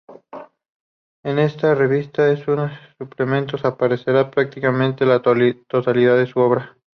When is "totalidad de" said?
5.21-6.25